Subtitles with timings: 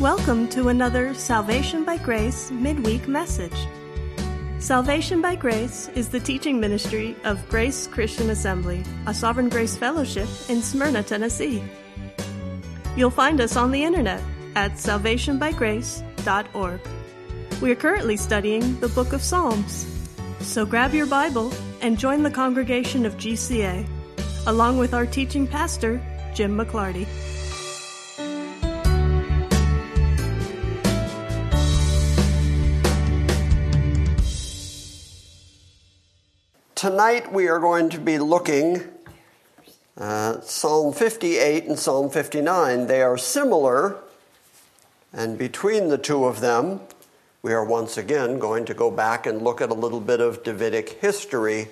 [0.00, 3.54] Welcome to another Salvation by Grace midweek message.
[4.58, 10.28] Salvation by Grace is the teaching ministry of Grace Christian Assembly, a Sovereign Grace Fellowship
[10.48, 11.62] in Smyrna, Tennessee.
[12.96, 14.20] You'll find us on the internet
[14.56, 16.80] at salvationbygrace.org.
[17.62, 19.86] We are currently studying the book of Psalms.
[20.40, 21.52] So grab your Bible
[21.82, 23.86] and join the congregation of GCA,
[24.48, 26.02] along with our teaching pastor,
[26.34, 27.06] Jim McClarty.
[36.84, 38.82] Tonight we are going to be looking
[39.96, 42.88] at Psalm 58 and Psalm 59.
[42.88, 43.96] They are similar,
[45.10, 46.82] and between the two of them,
[47.40, 50.44] we are once again going to go back and look at a little bit of
[50.44, 51.68] Davidic history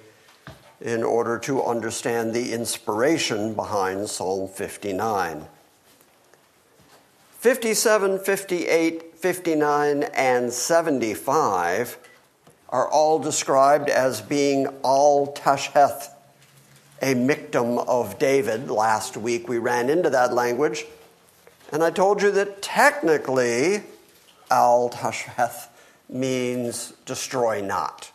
[0.81, 5.45] in order to understand the inspiration behind Psalm 59.
[7.39, 11.99] 57, 58, 59, and 75
[12.73, 16.09] are all described as being al tasheth,
[17.03, 18.71] a miktam of David.
[18.71, 20.87] Last week we ran into that language,
[21.71, 23.83] and I told you that technically
[24.51, 25.69] al tasheth
[26.09, 28.11] means destroy not.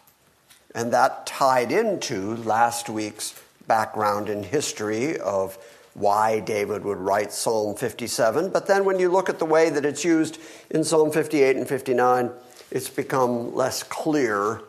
[0.74, 5.58] And that tied into last week's background and history of
[5.94, 8.50] why David would write Psalm 57.
[8.50, 11.68] But then when you look at the way that it's used in Psalm 58 and
[11.68, 12.32] 59,
[12.72, 14.62] it's become less clear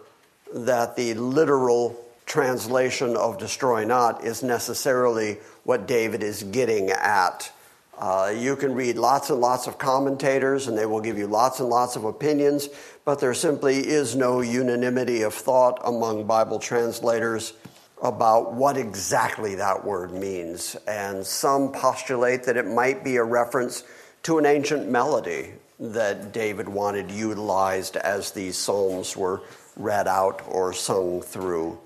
[0.54, 7.50] that the literal translation of destroy not is necessarily what David is getting at.
[7.98, 11.58] Uh, you can read lots and lots of commentators, and they will give you lots
[11.58, 12.68] and lots of opinions,
[13.04, 17.54] but there simply is no unanimity of thought among Bible translators
[18.00, 20.76] about what exactly that word means.
[20.86, 23.82] And some postulate that it might be a reference
[24.22, 29.42] to an ancient melody that David wanted utilized as these psalms were
[29.76, 31.78] read out or sung through.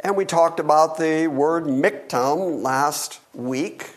[0.00, 3.90] And we talked about the word miktam last week.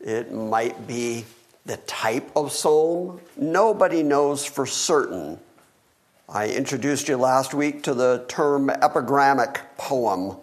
[0.00, 1.24] It might be
[1.64, 3.20] the type of psalm.
[3.36, 5.38] Nobody knows for certain.
[6.28, 10.36] I introduced you last week to the term epigrammic poem,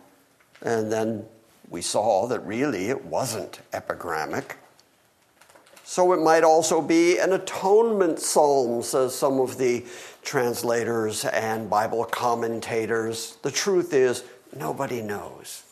[0.62, 1.26] and then
[1.70, 4.52] we saw that really it wasn't epigrammic.
[5.84, 9.86] So it might also be an atonement psalm, says some of the
[10.24, 13.38] translators and Bible commentators.
[13.42, 14.24] The truth is,
[14.56, 15.64] nobody knows.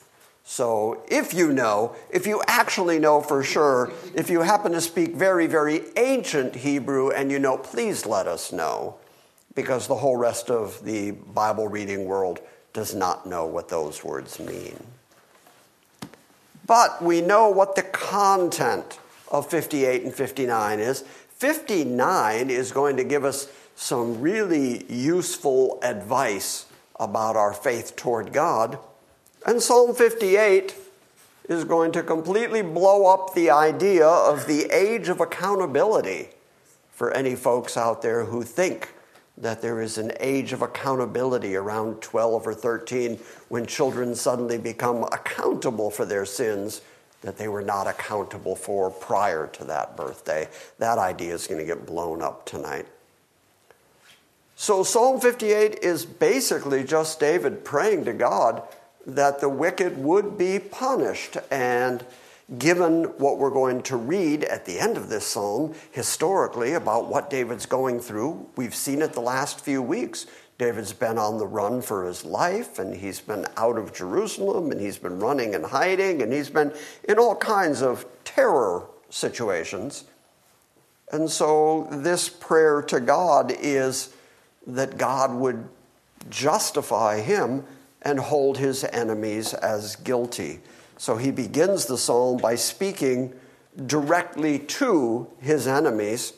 [0.44, 5.16] So if you know, if you actually know for sure, if you happen to speak
[5.16, 8.98] very, very ancient Hebrew and you know, please let us know,
[9.56, 12.42] because the whole rest of the Bible reading world
[12.74, 14.78] does not know what those words mean.
[16.68, 19.00] But we know what the content
[19.32, 21.02] of 58 and 59 is.
[21.02, 26.68] 59 is going to give us some really useful advice
[27.00, 28.78] about our faith toward God.
[29.46, 30.76] And Psalm 58
[31.50, 36.30] is going to completely blow up the idea of the age of accountability
[36.92, 38.94] for any folks out there who think
[39.38, 43.18] that there is an age of accountability around 12 or 13
[43.50, 46.82] when children suddenly become accountable for their sins
[47.22, 50.48] that they were not accountable for prior to that birthday.
[50.80, 52.88] That idea is going to get blown up tonight.
[54.56, 58.62] So, Psalm 58 is basically just David praying to God
[59.08, 61.38] that the wicked would be punished.
[61.50, 62.06] And
[62.60, 67.30] given what we're going to read at the end of this psalm, historically, about what
[67.30, 70.28] David's going through, we've seen it the last few weeks.
[70.62, 74.80] David's been on the run for his life, and he's been out of Jerusalem, and
[74.80, 76.72] he's been running and hiding, and he's been
[77.10, 80.04] in all kinds of terror situations.
[81.12, 84.14] And so, this prayer to God is
[84.68, 85.68] that God would
[86.30, 87.64] justify him
[88.04, 90.60] and hold his enemies as guilty.
[90.96, 93.34] So, he begins the psalm by speaking
[93.88, 96.34] directly to his enemies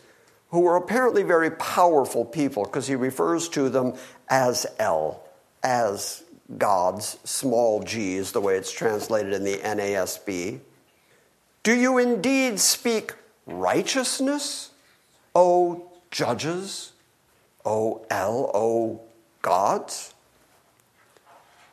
[0.53, 3.91] who were apparently very powerful people because he refers to them
[4.29, 5.19] as El,
[5.63, 6.23] as
[6.59, 10.59] gods, small g is the way it's translated in the NASB.
[11.63, 13.15] Do you indeed speak
[13.47, 14.69] righteousness,
[15.33, 16.91] O judges,
[17.65, 19.01] O El, O
[19.41, 20.13] gods?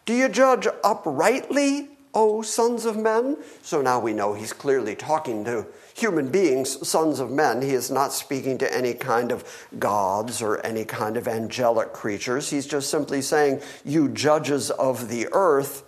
[0.06, 3.36] Do you judge uprightly, O sons of men?
[3.62, 7.62] So now we know he's clearly talking to human beings, sons of men.
[7.62, 12.50] He is not speaking to any kind of gods or any kind of angelic creatures.
[12.50, 15.84] He's just simply saying, You judges of the earth,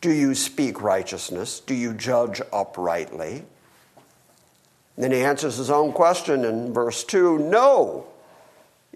[0.00, 1.60] do you speak righteousness?
[1.60, 3.44] Do you judge uprightly?
[4.96, 8.06] then he answers his own question in verse 2 No,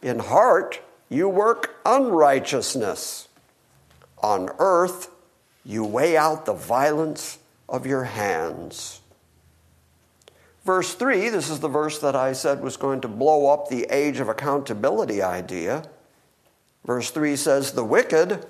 [0.03, 3.29] in heart you work unrighteousness.
[4.23, 5.11] On earth
[5.65, 7.39] you weigh out the violence
[7.69, 9.01] of your hands.
[10.65, 13.87] Verse 3, this is the verse that I said was going to blow up the
[13.91, 15.85] age of accountability idea.
[16.85, 18.47] Verse 3 says, The wicked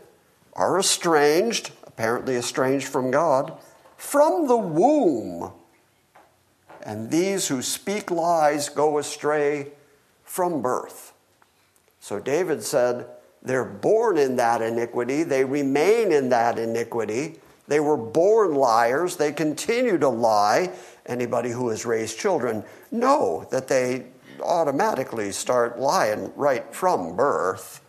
[0.55, 3.53] are estranged, apparently estranged from God,
[3.97, 5.53] from the womb.
[6.83, 9.69] And these who speak lies go astray
[10.25, 11.13] from birth.
[12.01, 13.07] So David said,
[13.43, 17.39] They're born in that iniquity, they remain in that iniquity.
[17.69, 20.73] They were born liars, they continue to lie,
[21.05, 24.07] anybody who has raised children know that they
[24.43, 27.83] automatically start lying right from birth.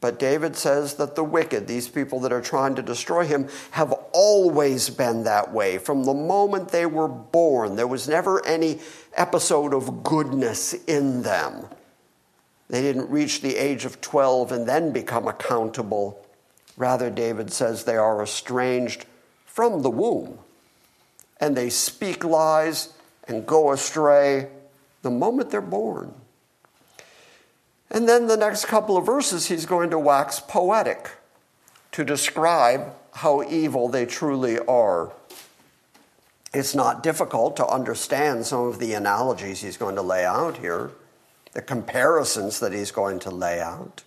[0.00, 3.92] But David says that the wicked, these people that are trying to destroy him, have
[4.12, 5.78] always been that way.
[5.78, 8.80] From the moment they were born, there was never any
[9.14, 11.66] episode of goodness in them.
[12.68, 16.26] They didn't reach the age of 12 and then become accountable.
[16.76, 19.06] Rather, David says they are estranged
[19.46, 20.38] from the womb
[21.40, 22.92] and they speak lies
[23.28, 24.48] and go astray
[25.02, 26.14] the moment they're born.
[27.90, 31.10] And then the next couple of verses, he's going to wax poetic
[31.92, 35.12] to describe how evil they truly are.
[36.52, 40.90] It's not difficult to understand some of the analogies he's going to lay out here,
[41.56, 44.02] the comparisons that he's going to lay out.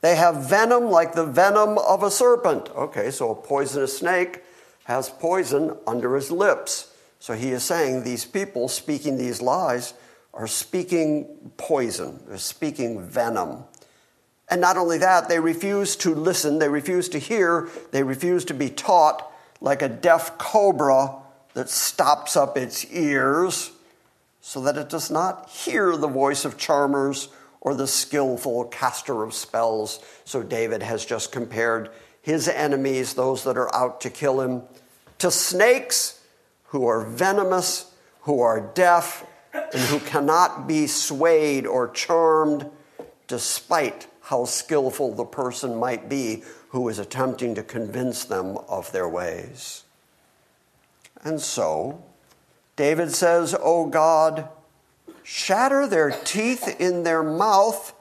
[0.00, 2.70] They have venom like the venom of a serpent.
[2.70, 4.42] Okay, so a poisonous snake
[4.84, 6.94] has poison under his lips.
[7.18, 9.92] So he is saying these people speaking these lies
[10.32, 11.26] are speaking
[11.58, 13.64] poison, they're speaking venom.
[14.48, 18.54] And not only that, they refuse to listen, they refuse to hear, they refuse to
[18.54, 19.30] be taught
[19.60, 21.16] like a deaf cobra
[21.52, 23.72] that stops up its ears
[24.46, 29.34] so that it does not hear the voice of charmers or the skillful caster of
[29.34, 29.98] spells.
[30.24, 31.90] So David has just compared
[32.22, 34.62] his enemies, those that are out to kill him,
[35.18, 36.20] to snakes
[36.66, 42.70] who are venomous, who are deaf, and who cannot be swayed or charmed
[43.26, 49.08] despite how skillful the person might be who is attempting to convince them of their
[49.08, 49.82] ways.
[51.24, 52.00] And so,
[52.76, 54.48] David says, O God,
[55.22, 57.94] shatter their teeth in their mouth,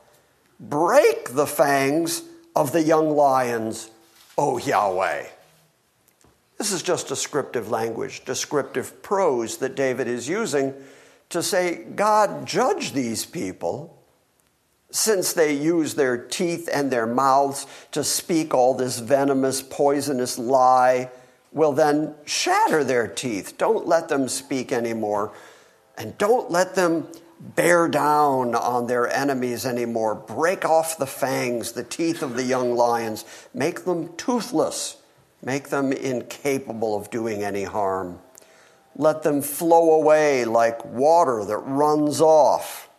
[0.60, 2.24] break the fangs
[2.56, 3.90] of the young lions,
[4.38, 5.26] O Yahweh.
[6.58, 10.74] This is just descriptive language, descriptive prose that David is using
[11.30, 14.02] to say, God, judge these people
[14.90, 21.10] since they use their teeth and their mouths to speak all this venomous, poisonous lie.
[21.56, 23.58] Well, then shatter their teeth.
[23.58, 25.32] Don't let them speak anymore.
[25.98, 27.08] And don't let them
[27.40, 30.14] bear down on their enemies anymore.
[30.14, 33.26] Break off the fangs, the teeth of the young lions.
[33.56, 34.98] Make them toothless
[35.46, 38.20] Make them incapable of doing any harm.
[38.96, 42.90] Let them flow away like water that runs off.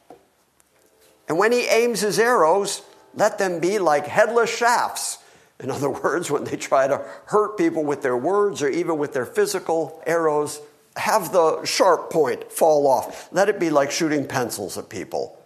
[1.29, 2.83] And when he aims his arrows,
[3.15, 5.19] let them be like headless shafts.
[5.61, 9.13] In other words, when they try to hurt people with their words or even with
[9.13, 10.61] their physical arrows,
[10.97, 13.29] have the sharp point fall off.
[13.33, 15.39] Let it be like shooting pencils at people,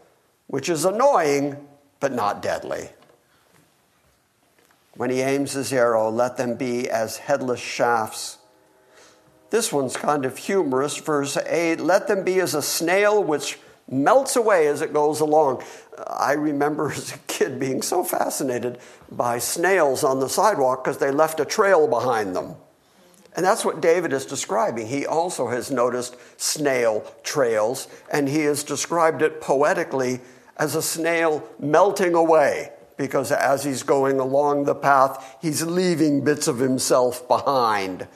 [0.47, 1.57] which is annoying
[1.99, 2.91] but not deadly.
[4.95, 8.39] When he aims his arrow, let them be as headless shafts.
[9.51, 10.97] This one's kind of humorous.
[10.97, 13.59] Verse 8 let them be as a snail which
[13.89, 15.63] melts away as it goes along.
[15.97, 18.79] Uh, I remember as a kid being so fascinated
[19.11, 22.57] by snails on the sidewalk because they left a trail behind them.
[23.37, 24.89] And that's what David is describing.
[24.89, 30.21] He also has noticed snail trails, and he has described it poetically
[30.57, 32.71] as a snail melting away
[33.01, 38.07] because as he's going along the path, he's leaving bits of himself behind.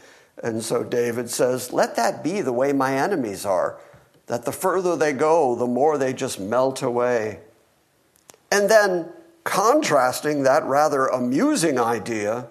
[0.43, 3.79] And so David says, Let that be the way my enemies are,
[4.27, 7.41] that the further they go, the more they just melt away.
[8.51, 9.11] And then,
[9.45, 12.49] contrasting that rather amusing idea,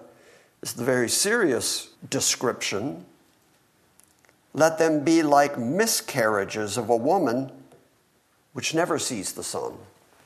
[0.62, 3.04] is the very serious description.
[4.52, 7.50] Let them be like miscarriages of a woman
[8.52, 9.74] which never sees the sun.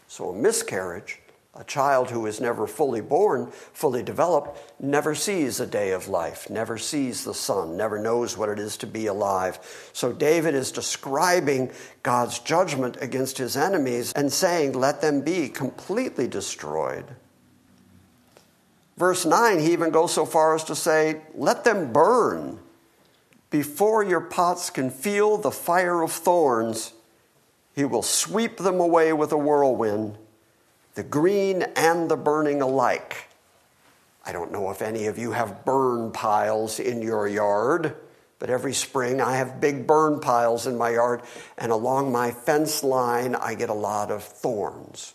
[0.07, 1.21] So, a miscarriage
[1.59, 6.49] a child who is never fully born, fully developed, never sees a day of life,
[6.49, 9.59] never sees the sun, never knows what it is to be alive.
[9.93, 11.73] So David is describing
[12.05, 17.07] God's judgment against his enemies and saying, Let them be completely destroyed.
[18.97, 22.61] Verse 9, he even goes so far as to say, Let them burn.
[23.51, 26.93] Before your pots can feel the fire of thorns,
[27.75, 30.19] he will sweep them away with a whirlwind,
[30.99, 33.29] the green and the burning alike.
[34.27, 37.95] I don't know if any of you have burn piles in your yard,
[38.41, 41.23] but every spring I have big burn piles in my yard,
[41.57, 45.15] and along my fence line I get a lot of thorns.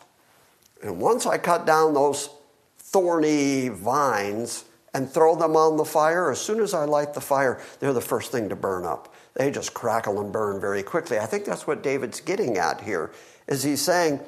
[0.82, 2.30] And once I cut down those
[2.78, 4.64] thorny vines,
[4.94, 6.32] and throw them on the fire.
[6.32, 9.14] As soon as I light the fire, they're the first thing to burn up.
[9.34, 11.18] They just crackle and burn very quickly.
[11.18, 13.12] I think that's what David's getting at here.
[13.48, 14.20] Is he's saying,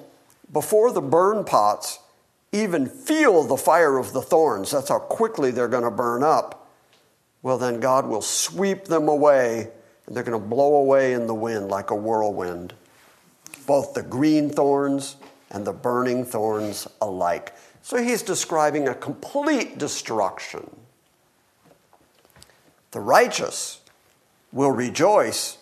[0.52, 2.00] before the burn pots
[2.52, 6.70] even feel the fire of the thorns, that's how quickly they're going to burn up.
[7.42, 9.70] Well, then God will sweep them away,
[10.08, 12.74] and they're going to blow away in the wind like a whirlwind.
[13.68, 15.18] Both the green thorns
[15.52, 17.54] and the burning thorns alike.
[17.82, 20.76] So he's describing a complete destruction.
[22.92, 23.82] The righteous
[24.52, 25.58] will rejoice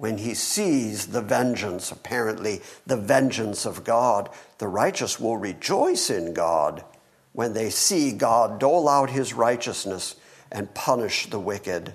[0.00, 4.30] when he sees the vengeance, apparently, the vengeance of God.
[4.56, 6.82] The righteous will rejoice in God
[7.32, 10.16] when they see God dole out his righteousness
[10.50, 11.92] and punish the wicked.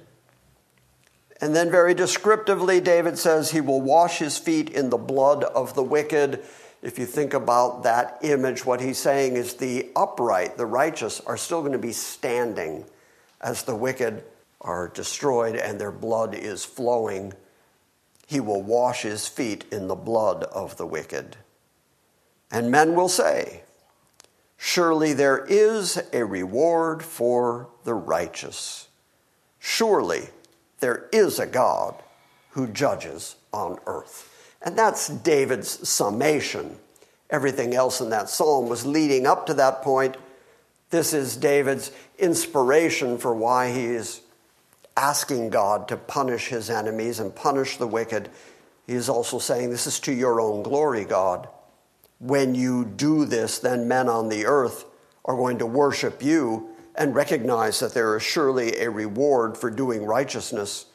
[1.42, 5.74] And then, very descriptively, David says he will wash his feet in the blood of
[5.74, 6.46] the wicked
[6.86, 11.36] if you think about that image, what he's saying is the upright, the righteous, are
[11.36, 12.86] still going to be standing
[13.42, 14.24] as the wicked
[14.62, 17.34] are destroyed and their blood is flowing.
[18.26, 21.38] He will wash his feet in the blood of the wicked.
[22.52, 23.64] And men will say,
[24.58, 28.88] Surely there is a reward for the righteous.
[29.60, 30.30] Surely
[30.80, 32.02] there is a God
[32.52, 34.32] who judges on earth.
[34.62, 36.78] And that's David's summation.
[37.30, 40.18] Everything else in that psalm was leading up to that point.
[40.90, 44.22] This is David's inspiration for why he is
[44.98, 48.30] asking God to punish his enemies and punish the wicked.
[48.88, 51.48] He is also saying, This is to your own glory, God.
[52.20, 54.86] When you do this, then men on the earth
[55.26, 60.06] are going to worship you and recognize that there is surely a reward for doing
[60.06, 60.86] righteousness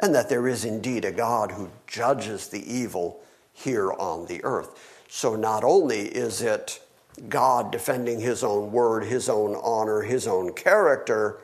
[0.00, 5.04] and that there is indeed a God who judges the evil here on the earth.
[5.08, 6.80] So not only is it
[7.28, 11.38] God defending his own word, his own honor, his own character,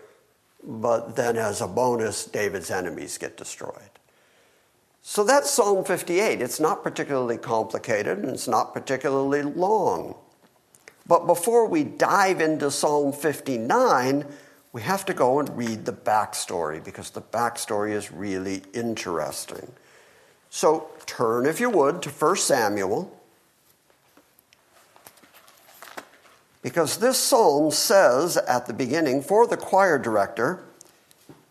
[0.63, 3.91] but then as a bonus, David's enemies get destroyed.
[5.03, 6.43] So that's Psalm 58.
[6.43, 10.15] It's not particularly complicated and it's not particularly long.
[11.07, 14.27] But before we dive into Psalm 59,
[14.73, 19.73] we have to go and read the backstory because the backstory is really interesting.
[20.51, 23.17] So turn, if you would, to 1 Samuel.
[26.63, 30.63] Because this psalm says at the beginning, for the choir director,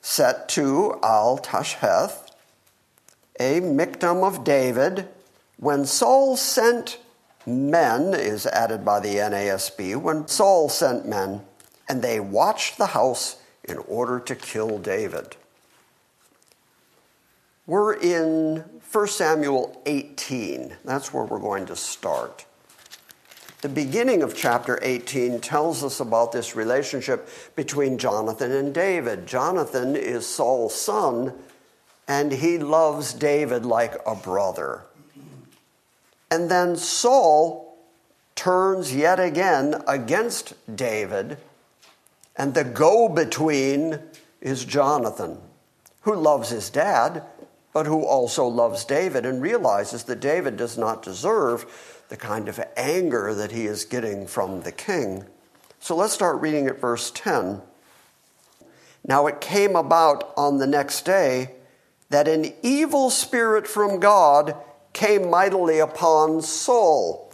[0.02, 2.32] set to Al Tashheth,
[3.40, 5.08] a Michtam of David,
[5.58, 7.00] when Saul sent
[7.46, 11.42] men, is added by the NASB, when Saul sent men
[11.88, 15.36] and they watched the house in order to kill David.
[17.66, 20.78] We're in 1 Samuel 18.
[20.86, 22.46] That's where we're going to start.
[23.62, 29.28] The beginning of chapter 18 tells us about this relationship between Jonathan and David.
[29.28, 31.34] Jonathan is Saul's son,
[32.08, 34.84] and he loves David like a brother.
[36.32, 37.78] And then Saul
[38.36, 41.38] turns yet again against David
[42.40, 44.00] and the go between
[44.40, 45.38] is Jonathan,
[46.04, 47.22] who loves his dad,
[47.74, 52.60] but who also loves David and realizes that David does not deserve the kind of
[52.76, 55.26] anger that he is getting from the king.
[55.80, 57.62] So let's start reading at verse 10.
[59.08, 61.56] Now it came about on the next day
[62.10, 64.56] that an evil spirit from God
[64.92, 67.30] came mightily upon Saul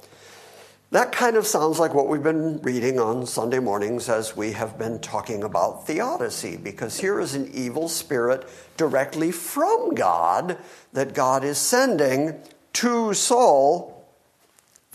[0.95, 4.77] that kind of sounds like what we've been reading on Sunday mornings as we have
[4.77, 10.57] been talking about theodicy, because here is an evil spirit directly from God
[10.93, 12.39] that God is sending
[12.73, 13.94] to Saul.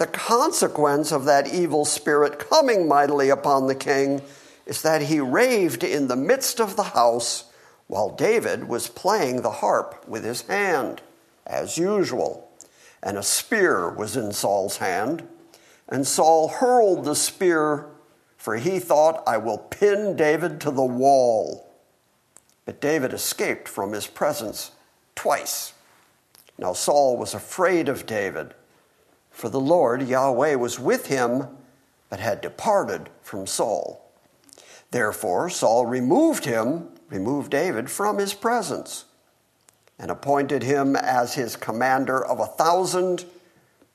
[0.01, 4.23] The consequence of that evil spirit coming mightily upon the king
[4.65, 7.45] is that he raved in the midst of the house
[7.87, 11.03] while David was playing the harp with his hand,
[11.47, 12.51] as usual.
[13.03, 15.29] And a spear was in Saul's hand.
[15.87, 17.85] And Saul hurled the spear,
[18.39, 21.75] for he thought, I will pin David to the wall.
[22.65, 24.71] But David escaped from his presence
[25.15, 25.75] twice.
[26.57, 28.55] Now Saul was afraid of David,
[29.41, 31.49] for the Lord, Yahweh, was with him,
[32.11, 34.13] but had departed from Saul.
[34.91, 39.07] Therefore, Saul removed him, removed David from his presence.
[40.01, 43.27] and appointed him as his commander of a thousand,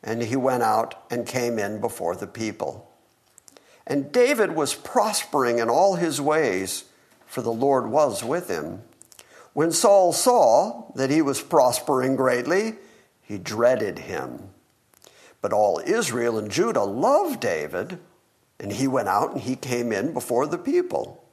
[0.04, 2.92] and he went out and came in before the people.
[3.88, 6.86] And David was prospering in all his ways,
[7.26, 8.84] for the Lord was with him.
[9.54, 12.76] When Saul saw that he was prospering greatly,
[13.24, 14.50] he dreaded him.
[15.46, 18.00] But all Israel and Judah loved David,
[18.60, 21.24] and he went out and he came in before the people.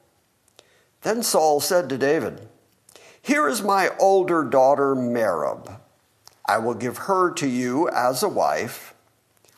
[1.01, 2.47] Then Saul said to David,
[3.23, 5.81] Here is my older daughter Merab.
[6.45, 8.93] I will give her to you as a wife.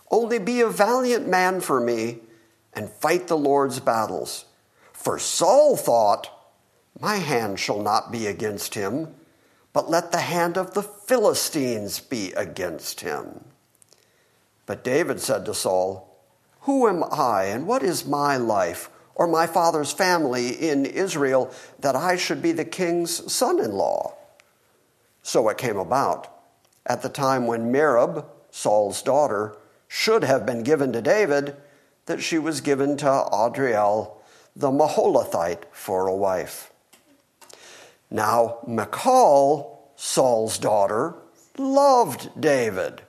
[0.08, 2.20] Only be a valiant man for me
[2.74, 4.44] and fight the Lord's battles.
[4.92, 6.30] For Saul thought,
[7.00, 9.16] My hand shall not be against him,
[9.72, 13.46] but let the hand of the Philistines be against him.
[14.66, 16.18] But David said to Saul,
[16.60, 21.96] Who am I, and what is my life, or my father's family in Israel, that
[21.96, 24.14] I should be the king's son in law?
[25.22, 26.30] So it came about,
[26.86, 29.56] at the time when Merab, Saul's daughter,
[29.88, 31.56] should have been given to David,
[32.06, 34.22] that she was given to Adriel
[34.56, 36.72] the Meholathite for a wife.
[38.10, 41.14] Now, Michal, Saul's daughter,
[41.58, 43.02] loved David.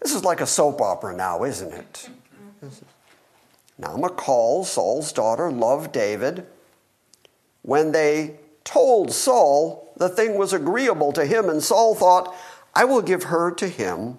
[0.00, 2.08] This is like a soap opera now, isn't it?
[3.78, 6.46] Now, Michal, Saul's daughter, loved David.
[7.62, 12.34] When they told Saul the thing was agreeable to him, and Saul thought,
[12.74, 14.18] I will give her to him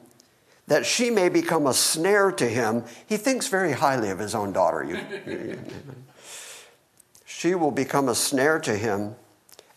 [0.67, 2.83] that she may become a snare to him.
[3.05, 4.99] He thinks very highly of his own daughter.
[7.25, 9.15] She will become a snare to him,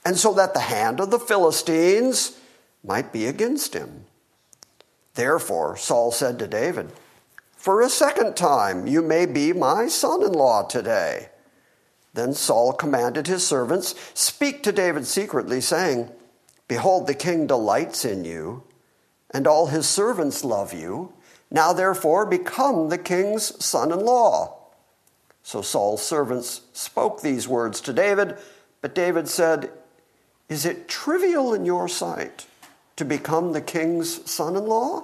[0.05, 2.39] and so that the hand of the Philistines
[2.83, 4.07] might be against him.
[5.15, 6.93] Therefore, Saul said to David,
[7.57, 11.31] For a second time you may be my son in law today.
[12.15, 16.11] Then Saul commanded his servants, Speak to David secretly, saying,
[16.69, 18.65] Behold, the king delights in you
[19.31, 21.13] and all his servants love you.
[21.51, 24.57] Now, therefore, become the king's son in law.
[25.43, 28.37] So Saul's servants spoke these words to David,
[28.81, 29.71] but David said,
[30.49, 32.47] Is it trivial in your sight
[33.01, 35.03] to become the king's son in law,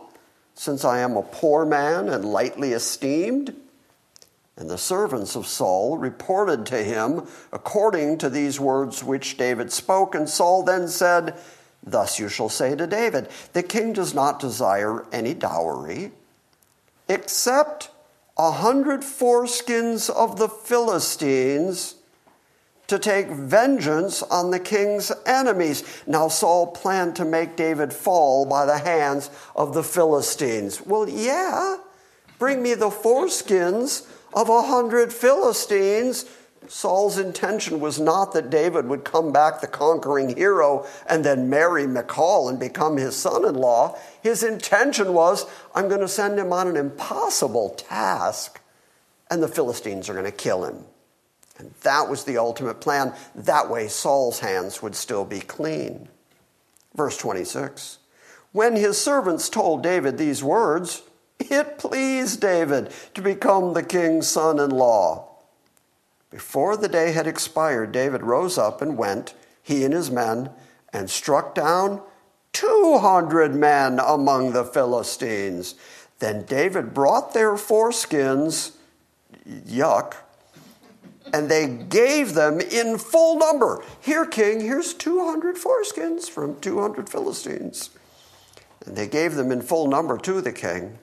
[0.55, 3.57] since I am a poor man and lightly esteemed?
[4.55, 10.15] And the servants of Saul reported to him according to these words which David spoke.
[10.15, 11.39] And Saul then said,
[11.83, 16.13] Thus you shall say to David, The king does not desire any dowry,
[17.09, 17.89] except
[18.37, 21.96] a hundred foreskins of the Philistines
[22.88, 26.03] to take vengeance on the king's enemies.
[26.07, 30.81] Now, Saul planned to make David fall by the hands of the Philistines.
[30.81, 31.79] Well, yeah,
[32.38, 36.27] bring me the foreskins of a hundred Philistines
[36.68, 41.87] Saul's intention was not that David would come back the conquering hero and then marry
[41.87, 43.99] Michal and become his son in law.
[44.22, 48.61] His intention was, I'm going to send him on an impossible task,
[49.31, 50.85] and the Philistines are going to kill him.
[51.59, 53.14] And that was the ultimate plan.
[53.35, 56.09] That way, Saul's hands would still be clean.
[56.95, 57.99] Verse 26
[58.53, 61.03] When his servants told David these words,
[61.38, 65.29] it pleased David to become the king's son in law.
[66.31, 70.51] Before the day had expired, David rose up and went, he and his men,
[70.92, 72.03] and struck down
[72.53, 75.75] 200 men among the Philistines.
[76.19, 78.73] Then David brought their foreskins,
[79.47, 80.14] yuck,
[81.33, 83.83] and they gave them in full number.
[84.01, 87.91] Here, king, here's 200 foreskins from 200 Philistines.
[88.85, 90.99] And they gave them in full number to the king,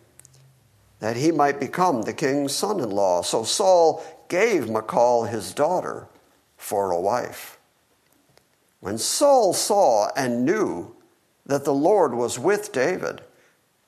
[1.00, 3.22] that he might become the king's son in law.
[3.22, 6.08] So Saul gave Michal his daughter
[6.56, 7.58] for a wife.
[8.80, 10.96] When Saul saw and knew
[11.46, 13.22] that the Lord was with David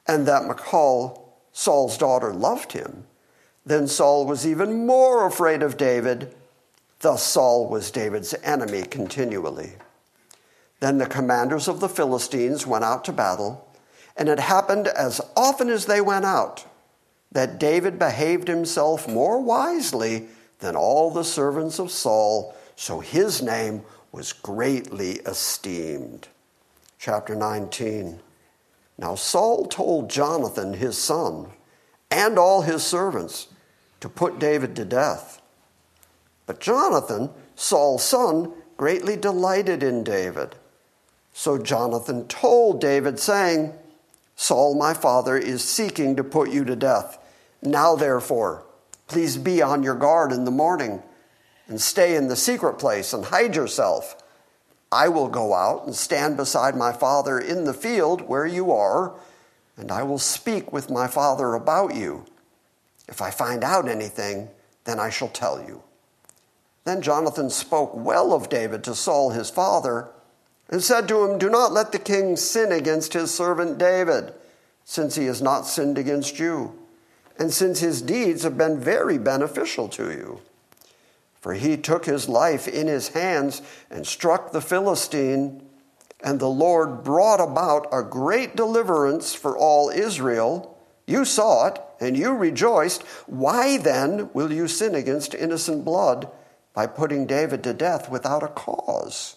[0.07, 3.05] and that Michal, Saul's daughter, loved him,
[3.65, 6.33] then Saul was even more afraid of David.
[6.99, 9.73] Thus, Saul was David's enemy continually.
[10.79, 13.67] Then the commanders of the Philistines went out to battle,
[14.15, 16.65] and it happened as often as they went out
[17.31, 20.27] that David behaved himself more wisely
[20.59, 26.27] than all the servants of Saul, so his name was greatly esteemed.
[26.97, 28.19] Chapter 19.
[28.97, 31.47] Now Saul told Jonathan, his son,
[32.09, 33.47] and all his servants
[34.05, 35.41] to put David to death.
[36.45, 40.55] But Jonathan, Saul's son, greatly delighted in David.
[41.33, 43.73] So Jonathan told David, saying,
[44.35, 47.17] Saul, my father, is seeking to put you to death.
[47.61, 48.65] Now, therefore,
[49.07, 51.01] Please be on your guard in the morning
[51.67, 54.15] and stay in the secret place and hide yourself.
[54.91, 59.13] I will go out and stand beside my father in the field where you are,
[59.77, 62.25] and I will speak with my father about you.
[63.07, 64.49] If I find out anything,
[64.85, 65.83] then I shall tell you.
[66.85, 70.09] Then Jonathan spoke well of David to Saul his father,
[70.69, 74.33] and said to him, Do not let the king sin against his servant David,
[74.83, 76.77] since he has not sinned against you,
[77.37, 80.41] and since his deeds have been very beneficial to you.
[81.39, 85.61] For he took his life in his hands and struck the Philistine,
[86.23, 90.75] and the Lord brought about a great deliverance for all Israel.
[91.05, 93.03] You saw it, and you rejoiced.
[93.25, 96.29] Why then will you sin against innocent blood
[96.73, 99.35] by putting David to death without a cause?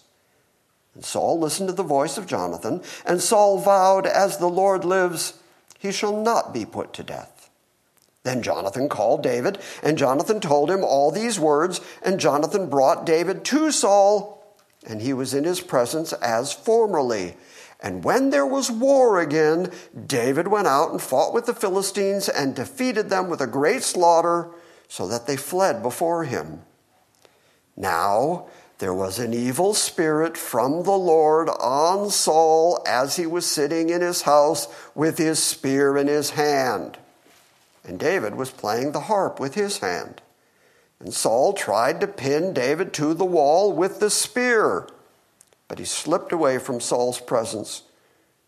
[0.95, 5.39] And Saul listened to the voice of Jonathan, and Saul vowed, As the Lord lives,
[5.77, 7.49] he shall not be put to death.
[8.23, 13.45] Then Jonathan called David, and Jonathan told him all these words, and Jonathan brought David
[13.45, 14.43] to Saul,
[14.85, 17.37] and he was in his presence as formerly.
[17.81, 19.71] And when there was war again,
[20.05, 24.49] David went out and fought with the Philistines and defeated them with a great slaughter,
[24.87, 26.61] so that they fled before him.
[27.77, 28.47] Now
[28.79, 34.01] there was an evil spirit from the Lord on Saul as he was sitting in
[34.01, 36.97] his house with his spear in his hand
[37.89, 40.21] and David was playing the harp with his hand.
[40.99, 44.87] And Saul tried to pin David to the wall with the spear,
[45.69, 47.83] but he slipped away from Saul's presence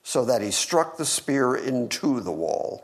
[0.04, 2.84] so that he struck the spear into the wall.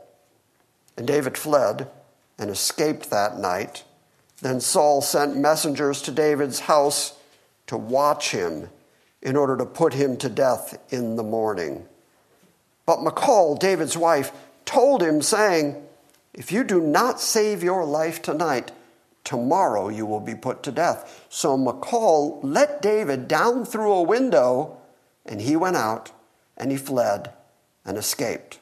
[0.96, 1.90] And David fled
[2.38, 3.84] and escaped that night.
[4.40, 7.18] Then Saul sent messengers to David's house
[7.66, 8.70] to watch him
[9.20, 11.84] in order to put him to death in the morning.
[12.86, 14.30] But Michal, David's wife,
[14.64, 15.84] told him, saying,
[16.32, 18.70] if you do not save your life tonight,
[19.28, 21.26] tomorrow you will be put to death.
[21.28, 24.78] So Michal let David down through a window,
[25.26, 26.12] and he went out
[26.56, 27.34] and he fled
[27.84, 28.58] and escaped.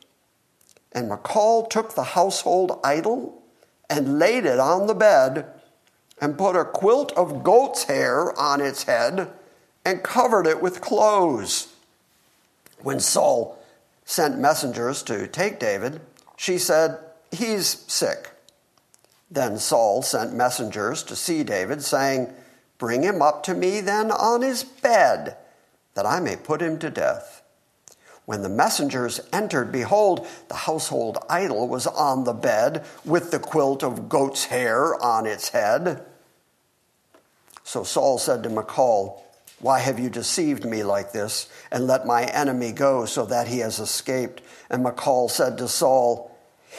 [0.91, 3.45] And Michal took the household idol
[3.89, 5.47] and laid it on the bed
[6.21, 9.31] and put a quilt of goat's hair on its head
[9.85, 11.73] and covered it with clothes.
[12.83, 13.57] When Saul
[14.05, 16.01] sent messengers to take David,
[16.37, 16.99] she said,
[17.31, 18.33] He's sick.
[19.31, 22.33] Then Saul sent messengers to see David, saying,
[22.79, 25.37] Bring him up to me then on his bed,
[25.95, 27.43] that I may put him to death.
[28.27, 33.83] When the messengers entered, behold, the household idol was on the bed with the quilt
[33.83, 36.05] of goat's hair on its head.
[37.63, 39.25] So Saul said to Michal,
[39.61, 43.61] Why have you deceived me like this, and let my enemy go so that he
[43.61, 44.43] has escaped?
[44.71, 46.37] And Michal said to Saul,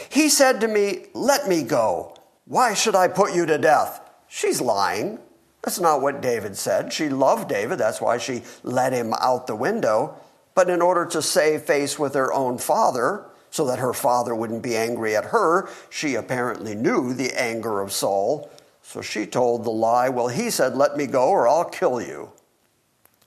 [0.09, 2.16] he said to me, Let me go.
[2.47, 4.01] Why should I put you to death?
[4.27, 5.19] She's lying.
[5.63, 6.93] That's not what David said.
[6.93, 7.77] She loved David.
[7.77, 10.15] That's why she let him out the window.
[10.55, 14.63] But in order to save face with her own father, so that her father wouldn't
[14.63, 18.49] be angry at her, she apparently knew the anger of Saul.
[18.81, 22.31] So she told the lie, Well, he said, Let me go or I'll kill you.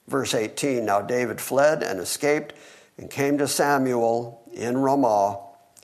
[0.08, 2.54] Verse 18 Now David fled and escaped
[2.96, 5.40] and came to Samuel in Ramah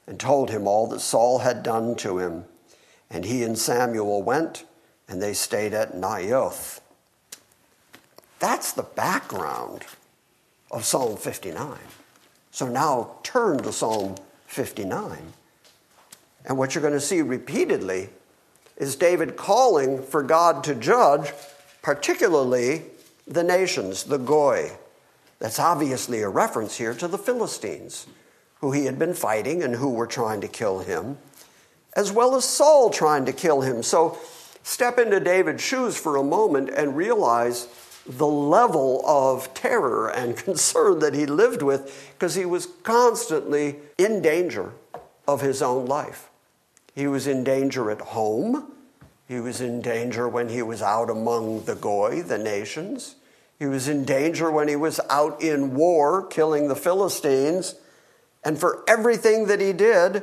[0.07, 2.45] and told him all that Saul had done to him.
[3.17, 4.67] And he and Samuel went,
[5.09, 6.81] and they stayed at Naioth.
[8.41, 9.85] That's the background
[10.71, 11.79] of Psalm 59.
[12.51, 14.17] So now turn to Psalm
[14.49, 15.33] 59.
[16.45, 18.11] And what you're going to see repeatedly
[18.77, 21.33] is David calling for God to judge,
[21.81, 22.83] particularly
[23.27, 24.73] the nations, the Goy.
[25.39, 28.09] That's obviously a reference here to the Philistines
[28.61, 31.17] who he had been fighting and who were trying to kill him,
[31.97, 33.83] as well as Saul trying to kill him.
[33.83, 34.19] So
[34.63, 37.67] step into David's shoes for a moment and realize
[38.07, 44.23] the level of terror and concern that he lived with because he was constantly in
[44.23, 44.73] danger
[45.27, 46.29] of his own life.
[46.95, 48.73] He was in danger at home.
[49.27, 53.17] He was in danger when he was out among the Goy, the nations.
[53.59, 57.75] He was in danger when he was out in war, killing the Philistines
[58.47, 60.23] and for everything that he did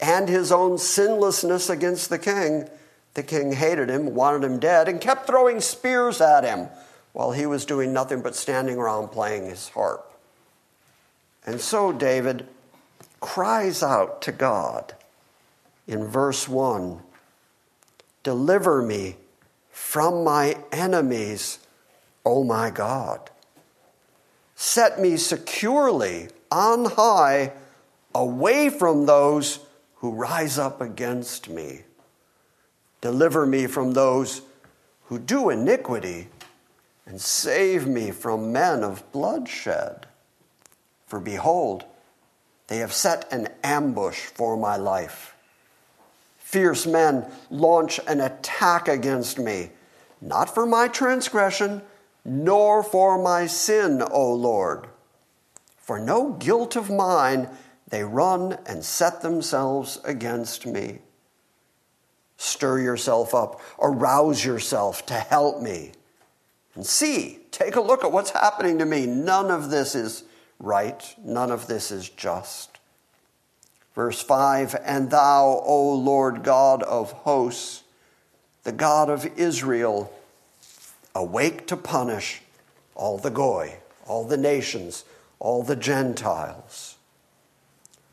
[0.00, 2.68] and his own sinlessness against the king,
[3.14, 6.68] the king hated him, wanted him dead, and kept throwing spears at him
[7.12, 10.12] while he was doing nothing but standing around playing his harp.
[11.46, 12.46] And so David
[13.20, 14.94] cries out to God
[15.86, 17.00] in verse 1
[18.22, 19.16] Deliver me
[19.70, 21.60] from my enemies,
[22.24, 23.30] O my God.
[24.56, 27.52] Set me securely on high,
[28.14, 29.60] away from those
[30.06, 31.80] who rise up against me.
[33.00, 34.42] Deliver me from those
[35.06, 36.28] who do iniquity
[37.06, 40.06] and save me from men of bloodshed.
[41.08, 41.86] For behold,
[42.68, 45.34] they have set an ambush for my life.
[46.38, 49.70] Fierce men launch an attack against me,
[50.20, 51.82] not for my transgression,
[52.24, 54.86] nor for my sin, O Lord.
[55.78, 57.48] For no guilt of mine,
[57.88, 60.98] they run and set themselves against me.
[62.36, 65.92] Stir yourself up, arouse yourself to help me.
[66.74, 69.06] And see, take a look at what's happening to me.
[69.06, 70.24] None of this is
[70.58, 72.78] right, none of this is just.
[73.94, 77.82] Verse 5 And thou, O Lord God of hosts,
[78.64, 80.12] the God of Israel,
[81.14, 82.42] awake to punish
[82.94, 85.04] all the Goy, all the nations,
[85.38, 86.95] all the Gentiles.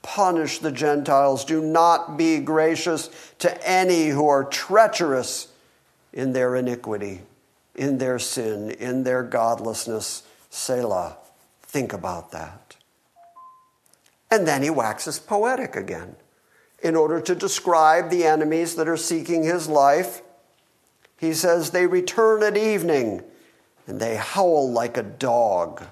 [0.03, 1.43] Punish the Gentiles.
[1.43, 5.47] Do not be gracious to any who are treacherous
[6.13, 7.21] in their iniquity,
[7.73, 10.21] in their sin, in their godlessness.
[10.51, 11.17] Selah.
[11.63, 12.75] Think about that.
[14.29, 16.15] And then he waxes poetic again
[16.83, 20.21] in order to describe the enemies that are seeking his life.
[21.17, 23.23] He says, They return at evening
[23.87, 25.83] and they howl like a dog.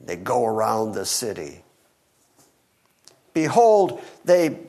[0.00, 1.63] They go around the city.
[3.34, 4.60] Behold, they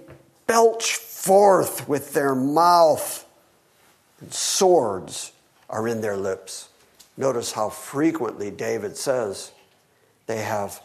[0.47, 3.25] belch forth with their mouth,
[4.19, 5.31] and swords
[5.69, 6.69] are in their lips.
[7.17, 9.51] Notice how frequently David says
[10.27, 10.81] they have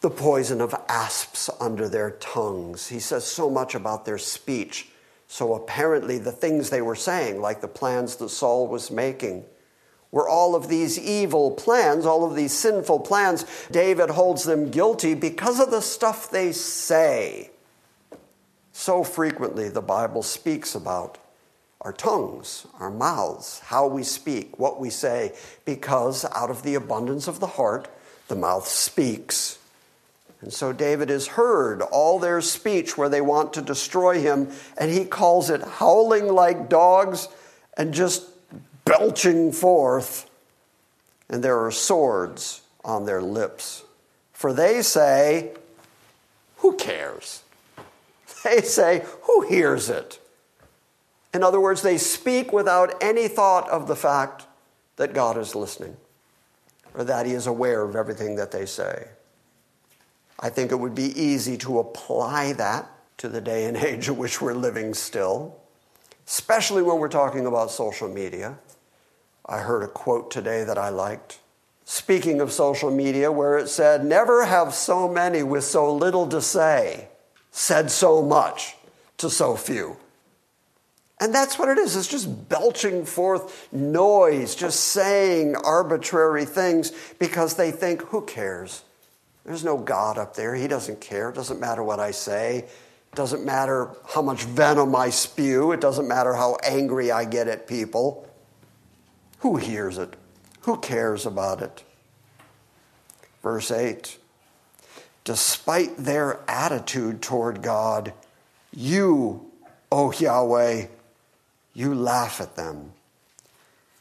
[0.00, 2.88] the poison of asps under their tongues.
[2.88, 4.88] He says so much about their speech.
[5.26, 9.44] So apparently, the things they were saying, like the plans that Saul was making,
[10.10, 13.44] were all of these evil plans, all of these sinful plans.
[13.70, 17.50] David holds them guilty because of the stuff they say.
[18.72, 21.18] So frequently, the Bible speaks about
[21.80, 25.32] our tongues, our mouths, how we speak, what we say,
[25.64, 27.88] because out of the abundance of the heart,
[28.28, 29.58] the mouth speaks.
[30.40, 34.90] And so David has heard all their speech where they want to destroy him, and
[34.90, 37.28] he calls it howling like dogs
[37.76, 38.24] and just
[38.88, 40.28] belching forth,
[41.28, 43.84] and there are swords on their lips.
[44.32, 45.52] For they say,
[46.58, 47.42] Who cares?
[48.44, 50.20] They say, Who hears it?
[51.34, 54.46] In other words, they speak without any thought of the fact
[54.96, 55.96] that God is listening
[56.94, 59.08] or that He is aware of everything that they say.
[60.40, 64.16] I think it would be easy to apply that to the day and age in
[64.16, 65.56] which we're living still,
[66.26, 68.56] especially when we're talking about social media.
[69.48, 71.38] I heard a quote today that I liked.
[71.84, 76.42] Speaking of social media, where it said, Never have so many with so little to
[76.42, 77.08] say
[77.50, 78.76] said so much
[79.18, 79.96] to so few.
[81.20, 81.96] And that's what it is.
[81.96, 88.84] It's just belching forth noise, just saying arbitrary things because they think, who cares?
[89.44, 90.54] There's no God up there.
[90.54, 91.30] He doesn't care.
[91.30, 92.58] It doesn't matter what I say.
[92.58, 95.72] It doesn't matter how much venom I spew.
[95.72, 98.27] It doesn't matter how angry I get at people.
[99.40, 100.14] Who hears it?
[100.62, 101.84] Who cares about it?
[103.42, 104.18] Verse 8
[105.24, 108.12] Despite their attitude toward God,
[108.72, 109.50] you,
[109.92, 110.86] O Yahweh,
[111.74, 112.92] you laugh at them,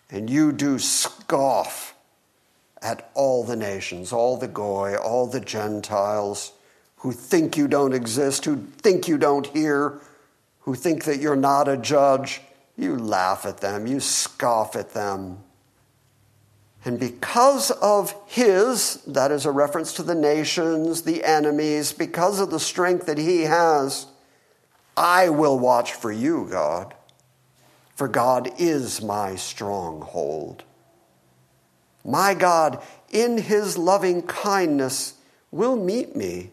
[0.10, 1.94] and you do scoff
[2.82, 6.54] at all the nations, all the Goy, all the Gentiles
[6.98, 10.00] who think you don't exist, who think you don't hear,
[10.62, 12.42] who think that you're not a judge.
[12.78, 15.40] You laugh at them, you scoff at them.
[16.86, 22.50] And because of his, that is a reference to the nations, the enemies, because of
[22.52, 24.06] the strength that he has,
[24.96, 26.94] I will watch for you, God,
[27.96, 30.64] for God is my stronghold.
[32.06, 35.16] My God, in his loving kindness,
[35.52, 36.52] will meet me.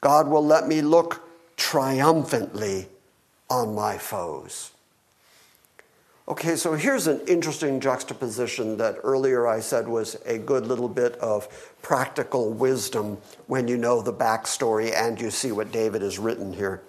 [0.00, 2.88] God will let me look triumphantly
[3.48, 4.73] on my foes.
[6.26, 11.16] Okay, so here's an interesting juxtaposition that earlier I said was a good little bit
[11.16, 11.46] of
[11.82, 16.80] practical wisdom when you know the backstory and you see what David has written here.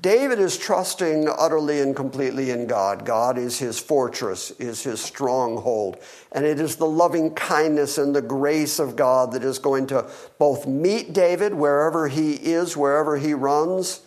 [0.00, 3.04] David is trusting utterly and completely in God.
[3.04, 5.96] God is his fortress, is his stronghold.
[6.30, 10.08] And it is the loving kindness and the grace of God that is going to
[10.38, 14.02] both meet David wherever he is, wherever he runs,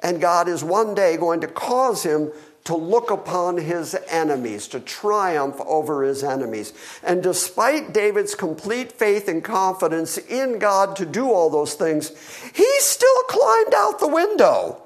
[0.00, 2.30] and God is one day going to cause him
[2.66, 6.72] to look upon his enemies, to triumph over his enemies.
[7.02, 12.10] And despite David's complete faith and confidence in God to do all those things,
[12.54, 14.82] he still climbed out the window,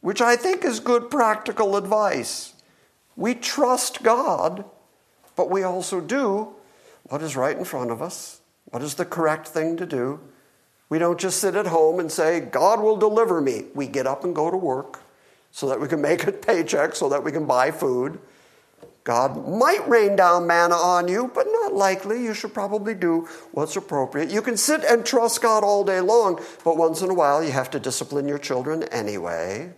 [0.00, 2.54] which I think is good practical advice.
[3.16, 4.64] We trust God
[5.36, 6.54] but we also do
[7.04, 10.20] what is right in front of us, what is the correct thing to do.
[10.88, 13.64] We don't just sit at home and say, God will deliver me.
[13.74, 15.00] We get up and go to work
[15.54, 18.18] so that we can make a paycheck, so that we can buy food.
[19.04, 22.24] God might rain down manna on you, but not likely.
[22.24, 24.32] You should probably do what's appropriate.
[24.32, 27.52] You can sit and trust God all day long, but once in a while you
[27.52, 29.72] have to discipline your children anyway.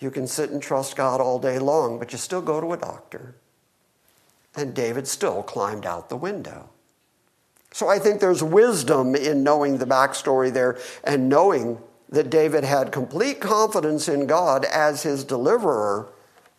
[0.00, 2.76] You can sit and trust God all day long, but you still go to a
[2.76, 3.36] doctor.
[4.56, 6.70] And David still climbed out the window.
[7.72, 11.78] So I think there's wisdom in knowing the backstory there and knowing
[12.12, 16.08] that David had complete confidence in God as his deliverer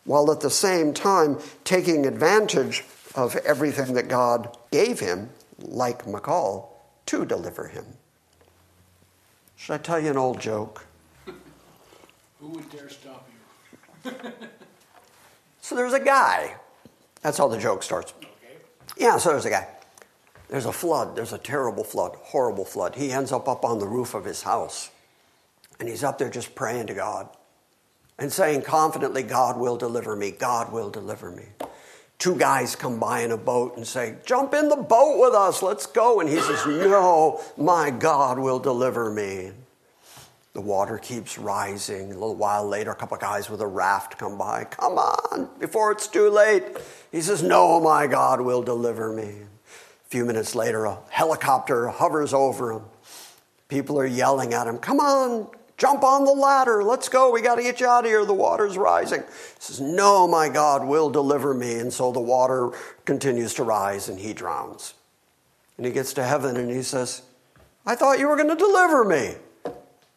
[0.04, 6.76] while at the same time taking advantage of everything that God gave him, like Michal,
[7.06, 7.84] to deliver him.
[9.56, 10.84] Should I tell you an old joke?
[12.40, 13.28] Who would dare stop
[14.04, 14.12] you?
[15.60, 16.56] so there's a guy.
[17.22, 18.12] That's how the joke starts.
[18.18, 18.28] Okay.
[18.96, 19.68] Yeah, so there's a guy.
[20.48, 21.16] There's a flood.
[21.16, 22.96] There's a terrible flood, horrible flood.
[22.96, 24.90] He ends up up on the roof of his house.
[25.80, 27.28] And he's up there just praying to God
[28.18, 31.44] and saying confidently, God will deliver me, God will deliver me.
[32.18, 35.62] Two guys come by in a boat and say, Jump in the boat with us,
[35.62, 36.20] let's go.
[36.20, 39.50] And he says, No, my God will deliver me.
[40.52, 42.12] The water keeps rising.
[42.12, 44.64] A little while later, a couple of guys with a raft come by.
[44.64, 46.62] Come on, before it's too late.
[47.10, 49.40] He says, No, my God will deliver me.
[49.40, 52.82] A few minutes later, a helicopter hovers over him.
[53.68, 56.84] People are yelling at him, Come on, Jump on the ladder.
[56.84, 57.30] Let's go.
[57.30, 58.24] We got to get you out of here.
[58.24, 59.22] The water's rising.
[59.22, 59.26] He
[59.58, 61.74] says, No, my God will deliver me.
[61.78, 62.70] And so the water
[63.04, 64.94] continues to rise and he drowns.
[65.76, 67.22] And he gets to heaven and he says,
[67.84, 69.34] I thought you were going to deliver me.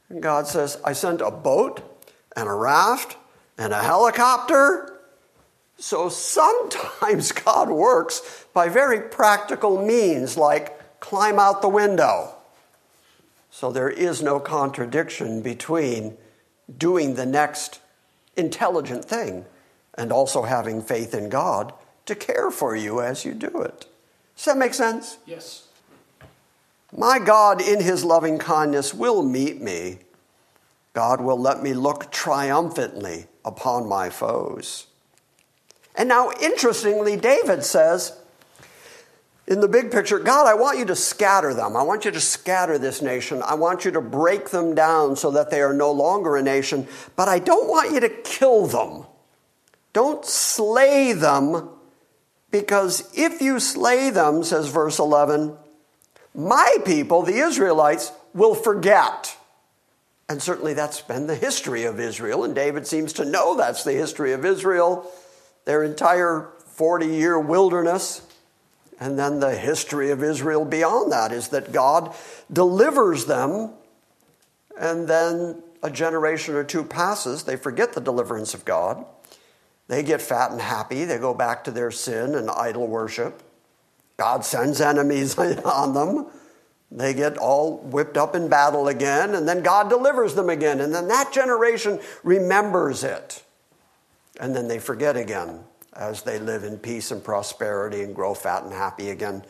[0.10, 1.82] And God says, I sent a boat
[2.36, 3.18] and a raft
[3.58, 5.00] and a helicopter.
[5.78, 12.37] So sometimes God works by very practical means, like climb out the window.
[13.60, 16.16] So there is no contradiction between
[16.78, 17.80] doing the next
[18.36, 19.46] intelligent thing
[19.96, 21.74] and also having faith in God
[22.06, 23.88] to care for you as you do it.
[24.36, 25.18] Does that make sense?
[25.26, 25.70] Yes.
[26.96, 30.02] My God, in his loving kindness, will meet me.
[30.94, 34.86] God will let me look triumphantly upon my foes.
[35.96, 38.17] And now, interestingly, David says,
[39.48, 41.78] in the big picture, God, I want you to scatter them.
[41.78, 43.42] I want you to scatter this nation.
[43.42, 46.86] I want you to break them down so that they are no longer a nation,
[47.16, 49.06] but I don't want you to kill them.
[49.94, 51.70] Don't slay them,
[52.52, 55.56] because if you slay them, says verse 11,
[56.36, 59.36] my people, the Israelites, will forget.
[60.30, 63.94] And certainly that's been the history of Israel, and David seems to know that's the
[63.94, 65.10] history of Israel,
[65.64, 68.27] their entire 40 year wilderness.
[69.00, 72.16] And then the history of Israel beyond that is that God
[72.52, 73.72] delivers them,
[74.80, 79.06] and then a generation or two passes, they forget the deliverance of God.
[79.88, 83.44] They get fat and happy, they go back to their sin and idol worship.
[84.18, 86.28] God sends enemies on them.
[86.90, 90.80] They get all whipped up in battle again, and then God delivers them again.
[90.80, 93.44] And then that generation remembers it.
[94.40, 95.64] And then they forget again
[95.98, 99.44] as they live in peace and prosperity and grow fat and happy again.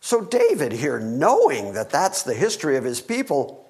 [0.00, 3.68] So, David here, knowing that that's the history of his people,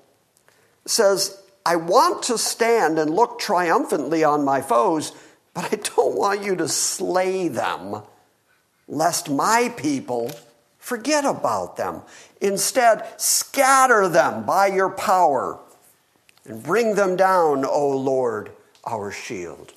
[0.87, 5.13] says, I want to stand and look triumphantly on my foes,
[5.55, 8.03] but I don't want you to slay them,
[8.87, 10.31] lest my people
[10.79, 12.03] forget about them.
[12.41, 15.59] Instead, scatter them by your power
[16.45, 18.51] and bring them down, O Lord,
[18.87, 19.75] our shield.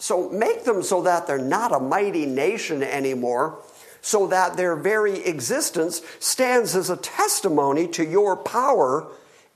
[0.00, 3.58] So make them so that they're not a mighty nation anymore,
[4.00, 9.06] so that their very existence stands as a testimony to your power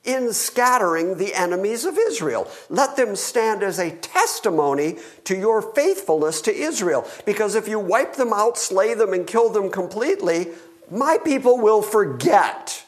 [0.05, 2.47] in scattering the enemies of Israel.
[2.69, 7.09] Let them stand as a testimony to your faithfulness to Israel.
[7.25, 10.49] Because if you wipe them out, slay them, and kill them completely,
[10.91, 12.85] my people will forget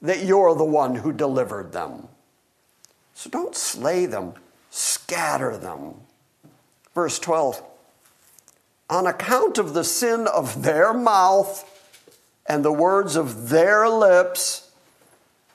[0.00, 2.08] that you're the one who delivered them.
[3.12, 4.32] So don't slay them,
[4.70, 5.96] scatter them.
[6.98, 7.62] Verse 12
[8.90, 11.64] On account of the sin of their mouth
[12.44, 14.68] and the words of their lips,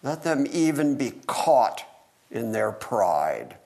[0.04, 1.84] let them even be caught
[2.32, 3.58] in their pride.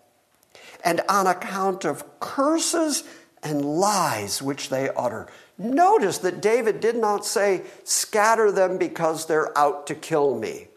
[0.83, 3.03] And on account of curses
[3.43, 5.27] and lies which they utter.
[5.59, 10.69] Notice that David did not say, scatter them because they're out to kill me.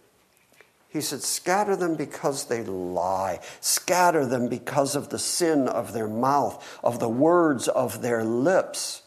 [0.91, 3.39] He said, Scatter them because they lie.
[3.61, 9.03] Scatter them because of the sin of their mouth, of the words of their lips.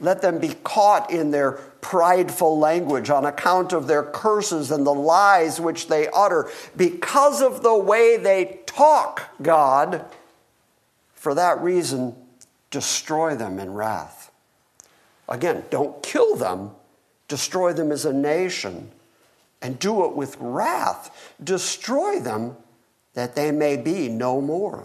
[0.00, 4.94] Let them be caught in their prideful language on account of their curses and the
[4.94, 6.50] lies which they utter.
[6.76, 10.04] Because of the way they talk, God,
[11.14, 12.16] for that reason,
[12.72, 14.32] destroy them in wrath.
[15.28, 16.72] Again, don't kill them,
[17.28, 18.90] destroy them as a nation,
[19.64, 21.32] and do it with wrath.
[21.42, 22.54] Destroy them
[23.14, 24.84] that they may be no more.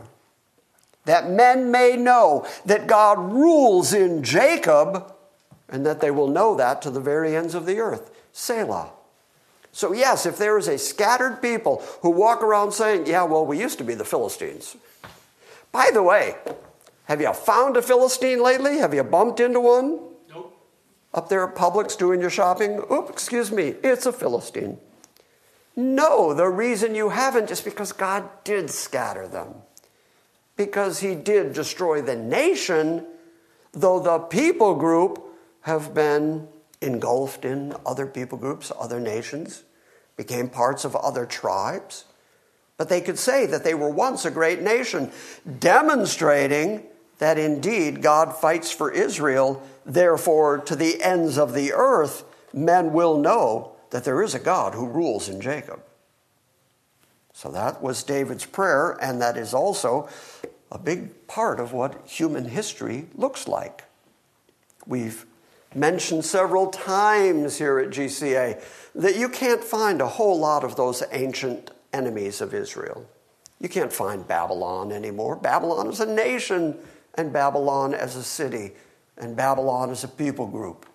[1.03, 5.13] That men may know that God rules in Jacob,
[5.67, 8.09] and that they will know that to the very ends of the earth.
[8.31, 8.91] Selah.
[9.73, 13.59] So, yes, if there is a scattered people who walk around saying, Yeah, well, we
[13.59, 14.77] used to be the Philistines.
[15.73, 16.35] By the way,
[17.05, 18.77] have you found a Philistine lately?
[18.77, 20.08] Have you bumped into one?
[21.13, 22.81] Up there at Publix doing your shopping?
[22.91, 24.77] Oop, excuse me, it's a Philistine.
[25.75, 29.55] No, the reason you haven't is because God did scatter them.
[30.55, 33.05] Because he did destroy the nation,
[33.71, 35.23] though the people group
[35.61, 36.47] have been
[36.81, 39.63] engulfed in other people groups, other nations,
[40.17, 42.05] became parts of other tribes.
[42.77, 45.11] But they could say that they were once a great nation,
[45.59, 46.83] demonstrating
[47.19, 49.61] that indeed God fights for Israel.
[49.85, 54.73] Therefore, to the ends of the earth, men will know that there is a God
[54.73, 55.81] who rules in Jacob.
[57.33, 60.09] So that was David's prayer, and that is also
[60.71, 63.83] a big part of what human history looks like.
[64.85, 65.25] We've
[65.73, 68.61] mentioned several times here at GCA
[68.95, 73.05] that you can't find a whole lot of those ancient enemies of Israel.
[73.59, 75.35] You can't find Babylon anymore.
[75.35, 76.77] Babylon is a nation,
[77.19, 78.71] and Babylon as a city,
[79.17, 80.85] and Babylon as a people group.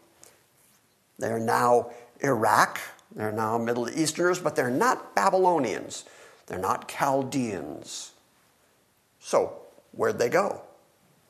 [1.18, 2.80] They're now Iraq,
[3.14, 6.04] they're now Middle Easterners, but they're not Babylonians,
[6.46, 8.12] they're not Chaldeans.
[9.20, 9.52] So,
[9.92, 10.62] where'd they go?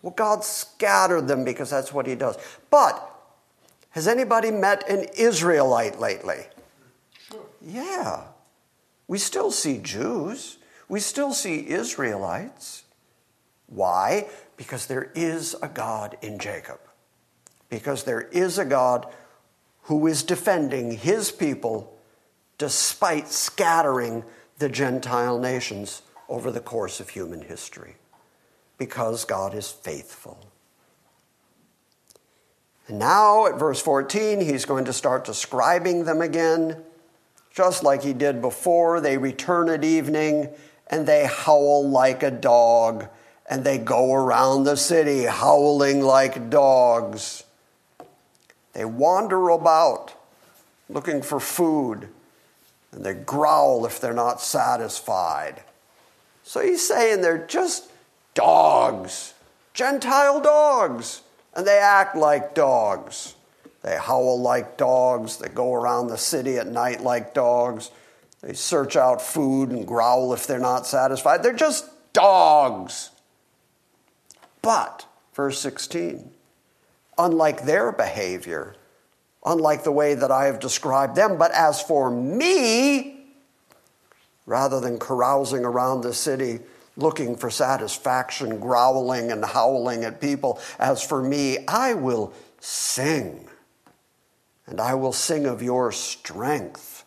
[0.00, 2.36] Well, God scattered them because that's what He does.
[2.70, 3.10] But
[3.90, 6.46] has anybody met an Israelite lately?
[7.28, 7.40] Sure.
[7.60, 8.24] Yeah.
[9.08, 10.58] We still see Jews.
[10.88, 12.83] We still see Israelites.
[13.66, 14.28] Why?
[14.56, 16.80] Because there is a God in Jacob.
[17.68, 19.06] Because there is a God
[19.82, 21.96] who is defending his people
[22.58, 24.24] despite scattering
[24.58, 27.96] the Gentile nations over the course of human history.
[28.78, 30.38] Because God is faithful.
[32.86, 36.82] And now at verse 14, he's going to start describing them again.
[37.50, 40.48] Just like he did before, they return at evening
[40.88, 43.08] and they howl like a dog,
[43.48, 47.44] and they go around the city howling like dogs.
[48.72, 50.14] They wander about
[50.88, 52.08] looking for food,
[52.92, 55.62] and they growl if they're not satisfied.
[56.42, 57.90] So he's saying they're just
[58.34, 59.34] dogs,
[59.72, 61.22] Gentile dogs
[61.54, 63.34] and they act like dogs.
[63.82, 65.36] They howl like dogs.
[65.36, 67.90] They go around the city at night like dogs.
[68.40, 71.42] They search out food and growl if they're not satisfied.
[71.42, 73.10] They're just dogs.
[74.64, 76.30] But, verse 16,
[77.18, 78.74] unlike their behavior,
[79.44, 83.26] unlike the way that I have described them, but as for me,
[84.46, 86.60] rather than carousing around the city,
[86.96, 90.58] looking for satisfaction, growling and howling at people.
[90.78, 93.46] As for me, I will sing,
[94.66, 97.04] and I will sing of your strength.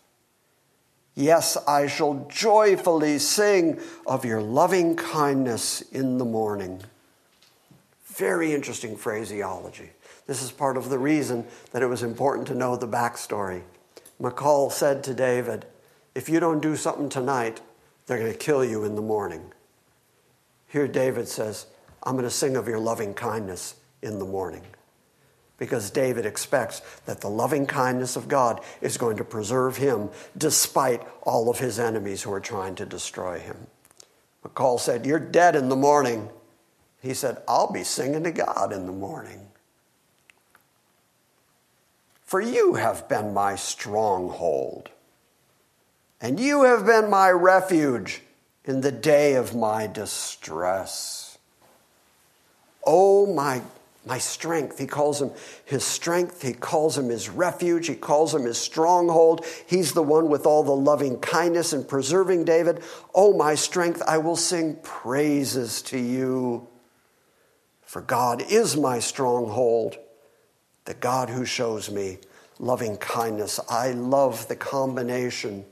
[1.14, 6.82] Yes, I shall joyfully sing of your loving kindness in the morning.
[8.18, 9.90] Very interesting phraseology.
[10.26, 13.62] This is part of the reason that it was important to know the backstory.
[14.18, 15.66] Michal said to David,
[16.16, 17.60] If you don't do something tonight,
[18.06, 19.52] they're going to kill you in the morning.
[20.66, 21.66] Here, David says,
[22.02, 24.64] I'm going to sing of your loving kindness in the morning.
[25.56, 31.06] Because David expects that the loving kindness of God is going to preserve him despite
[31.22, 33.68] all of his enemies who are trying to destroy him.
[34.42, 36.30] Michal said, You're dead in the morning.
[37.00, 39.48] He said, I'll be singing to God in the morning.
[42.24, 44.90] For you have been my stronghold,
[46.20, 48.22] and you have been my refuge
[48.64, 51.38] in the day of my distress.
[52.84, 53.62] Oh, my,
[54.04, 54.78] my strength.
[54.78, 55.30] He calls him
[55.64, 56.42] his strength.
[56.42, 57.86] He calls him his refuge.
[57.86, 59.46] He calls him his stronghold.
[59.66, 62.82] He's the one with all the loving kindness and preserving David.
[63.14, 66.66] Oh, my strength, I will sing praises to you.
[67.88, 69.96] For God is my stronghold,
[70.84, 72.18] the God who shows me
[72.58, 73.58] loving kindness.
[73.66, 75.64] I love the combination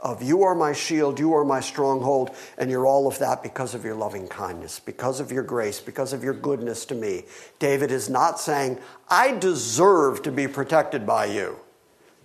[0.00, 3.74] of you are my shield, you are my stronghold, and you're all of that because
[3.74, 7.24] of your loving kindness, because of your grace, because of your goodness to me.
[7.58, 8.78] David is not saying,
[9.10, 11.58] I deserve to be protected by you.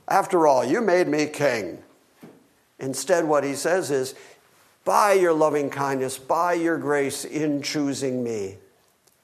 [0.07, 1.79] After all, you made me king.
[2.79, 4.15] Instead, what he says is,
[4.85, 8.55] by your loving kindness, by your grace in choosing me,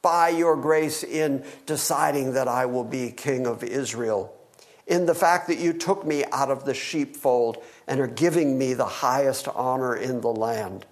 [0.04, 4.36] by your grace in deciding that I will be king of Israel,
[4.86, 8.76] in the fact that you took me out of the sheepfold and are giving me
[8.76, 10.86] the highest honor in the land.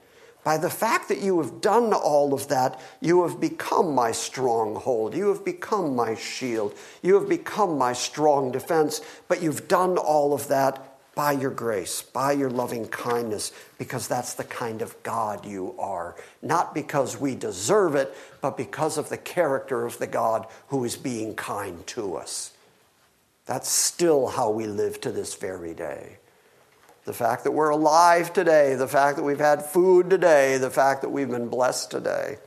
[0.44, 5.14] By the fact that you have done all of that, you have become my stronghold.
[5.14, 6.74] You have become my shield.
[7.04, 9.02] You have become my strong defense.
[9.28, 14.34] But you've done all of that by your grace, by your loving kindness, because that's
[14.34, 16.16] the kind of God you are.
[16.42, 20.96] Not because we deserve it, but because of the character of the God who is
[20.96, 22.54] being kind to us.
[23.46, 26.18] That's still how we live to this very day.
[27.04, 31.02] The fact that we're alive today, the fact that we've had food today, the fact
[31.02, 32.38] that we've been blessed today,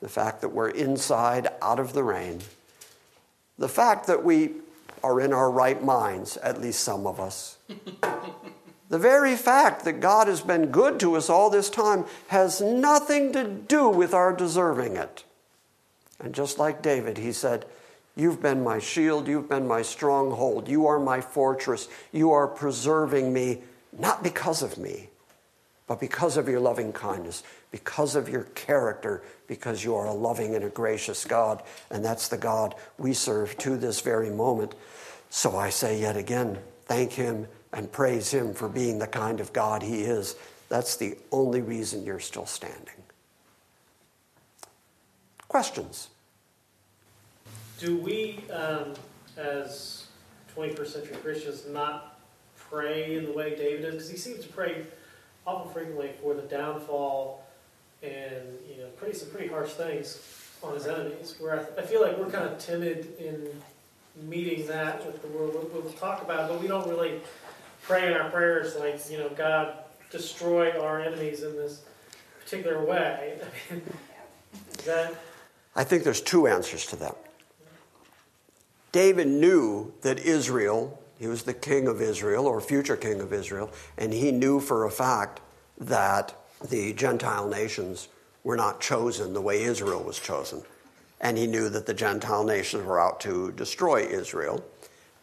[0.00, 2.40] the fact that we're inside out of the rain,
[3.58, 4.52] the fact that we
[5.02, 7.58] are in our right minds, at least some of us.
[8.88, 13.32] the very fact that God has been good to us all this time has nothing
[13.32, 15.24] to do with our deserving it.
[16.20, 17.66] And just like David, he said,
[18.18, 19.28] You've been my shield.
[19.28, 20.68] You've been my stronghold.
[20.68, 21.86] You are my fortress.
[22.12, 23.60] You are preserving me,
[23.92, 25.10] not because of me,
[25.86, 30.54] but because of your loving kindness, because of your character, because you are a loving
[30.54, 31.62] and a gracious God.
[31.90, 34.74] And that's the God we serve to this very moment.
[35.30, 39.52] So I say yet again, thank Him and praise Him for being the kind of
[39.52, 40.34] God He is.
[40.68, 42.94] That's the only reason you're still standing.
[45.46, 46.08] Questions?
[47.78, 48.94] Do we, um,
[49.36, 50.06] as
[50.56, 52.18] 21st century Christians, not
[52.56, 53.92] pray in the way David did?
[53.92, 54.84] Because he seems to pray
[55.46, 57.44] often frequently for the downfall
[58.02, 60.20] and you know pretty some pretty harsh things
[60.62, 61.36] on his enemies.
[61.38, 63.48] Where I, I feel like we're kind of timid in
[64.28, 65.54] meeting that with the world.
[65.54, 67.20] We'll, we'll talk about it, but we don't really
[67.82, 69.74] pray in our prayers like you know God
[70.10, 71.82] destroy our enemies in this
[72.42, 73.38] particular way.
[73.70, 73.82] I mean,
[74.84, 75.14] that
[75.74, 77.16] I think there's two answers to that.
[78.92, 83.70] David knew that Israel, he was the king of Israel or future king of Israel,
[83.96, 85.40] and he knew for a fact
[85.78, 86.34] that
[86.68, 88.08] the Gentile nations
[88.44, 90.62] were not chosen the way Israel was chosen.
[91.20, 94.64] And he knew that the Gentile nations were out to destroy Israel.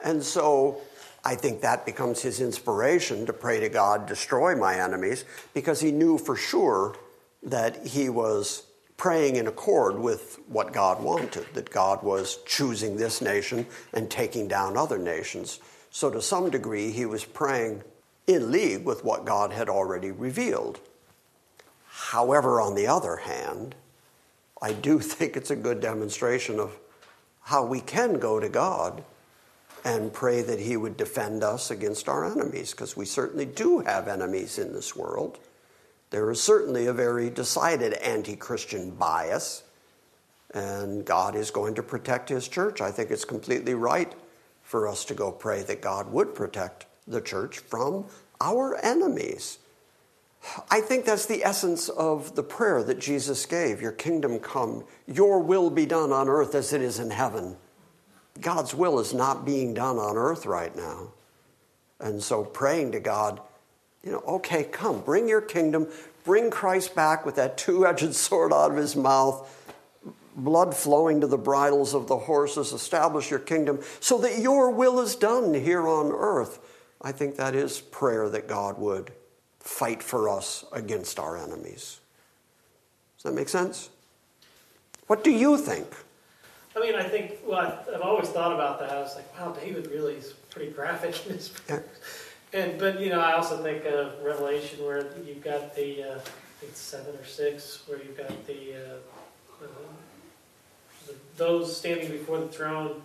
[0.04, 0.82] And so
[1.24, 5.24] I think that becomes his inspiration to pray to God, destroy my enemies,
[5.54, 6.96] because he knew for sure
[7.44, 8.64] that he was
[8.98, 14.48] praying in accord with what God wanted, that God was choosing this nation and taking
[14.48, 15.60] down other nations.
[15.94, 17.84] So, to some degree, he was praying
[18.26, 20.80] in league with what God had already revealed.
[21.88, 23.76] However, on the other hand,
[24.60, 26.80] I do think it's a good demonstration of
[27.44, 29.04] how we can go to God
[29.86, 34.08] and pray that He would defend us against our enemies, because we certainly do have
[34.08, 35.38] enemies in this world.
[36.10, 39.62] There is certainly a very decided anti Christian bias,
[40.56, 42.82] and God is going to protect His church.
[42.82, 44.12] I think it's completely right
[44.74, 48.06] for us to go pray that God would protect the church from
[48.42, 49.60] our enemies.
[50.68, 55.38] I think that's the essence of the prayer that Jesus gave Your kingdom come, your
[55.38, 57.56] will be done on earth as it is in heaven.
[58.42, 61.10] God's will is not being done on earth right now.
[62.00, 63.42] And so praying to God,
[64.04, 65.88] you know, okay, come, bring your kingdom,
[66.24, 69.63] bring Christ back with that two edged sword out of his mouth,
[70.36, 75.00] blood flowing to the bridles of the horses, establish your kingdom so that your will
[75.00, 76.60] is done here on earth.
[77.02, 79.12] I think that is prayer that God would
[79.60, 82.00] fight for us against our enemies.
[83.18, 83.90] Does that make sense?
[85.08, 85.88] What do you think?
[86.76, 88.90] I mean, I think, well, I've always thought about that.
[88.90, 91.80] I was like, wow, David really is pretty graphic in his yeah.
[92.54, 96.20] And but you know, I also think of Revelation where you've got the uh, I
[96.60, 98.96] think seven or six where you've got the, uh,
[99.60, 99.68] the
[101.38, 103.02] those standing before the throne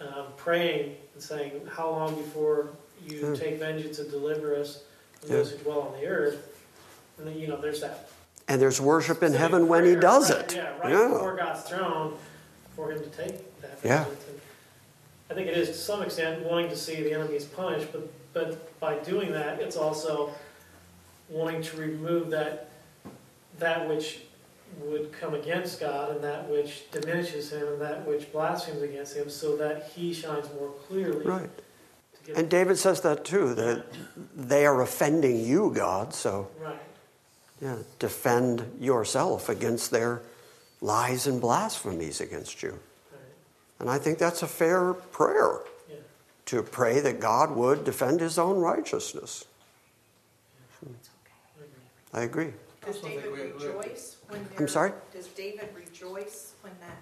[0.00, 2.68] um, praying and saying, "How long before
[3.06, 3.38] you mm.
[3.38, 4.82] take vengeance and deliver us
[5.20, 5.36] from yeah.
[5.36, 6.64] those who dwell on the earth?"
[7.18, 8.08] And then you know, there's that.
[8.46, 10.54] And there's worship in heaven when he does right, it.
[10.56, 11.08] Yeah, right yeah.
[11.08, 12.14] before God's throne,
[12.74, 13.78] for him to take that.
[13.84, 14.06] Yeah.
[15.30, 18.78] I think it is to some extent wanting to see the enemies punished, but but
[18.80, 20.32] by doing that, it's also
[21.28, 22.70] wanting to remove that
[23.58, 24.20] that which
[24.80, 29.28] would come against God and that which diminishes him and that which blasphemes against him
[29.28, 31.50] so that he shines more clearly right.
[32.26, 33.84] to And David says that too, that
[34.36, 36.78] they are offending you, God, so right.
[37.60, 40.22] yeah, defend yourself against their
[40.80, 42.70] lies and blasphemies against you.
[43.12, 43.20] Right.
[43.80, 45.60] And I think that's a fair prayer
[45.90, 45.96] Yeah.
[46.46, 49.44] to pray that God would defend his own righteousness.
[50.82, 50.90] I
[51.64, 51.68] agree.
[52.12, 52.52] I agree.
[52.84, 54.60] Does David we- we- rejoice when they're?
[54.60, 54.92] I'm sorry?
[55.12, 56.98] Does David rejoice when that,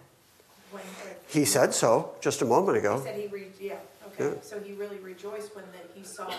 [0.71, 0.83] when?
[1.29, 3.01] He said so just a moment He ago.
[3.05, 3.77] said he re, yeah,
[4.09, 4.41] okay, Yeah.
[4.43, 6.33] so he really rejoiced when that he saw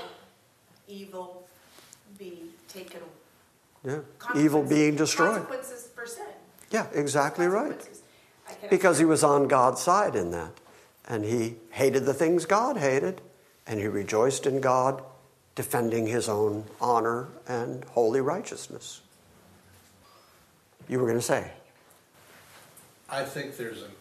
[0.88, 1.48] evil
[2.18, 3.02] be taken,
[3.84, 4.00] Yeah.
[4.36, 5.36] Evil being destroyed.
[5.46, 6.26] Consequences for sin.
[6.72, 7.72] Yeah, exactly right.
[7.72, 8.04] Consequences.
[8.50, 10.52] I can- Because he was on God's side in that.
[11.06, 13.22] And he hated the things God hated,
[13.66, 15.04] and he rejoiced in God
[15.56, 19.02] defending his own honor and holy righteousness.
[20.88, 21.52] You were going to say?
[23.10, 23.92] I think there's an